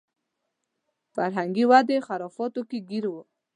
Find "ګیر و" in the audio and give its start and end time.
2.89-3.15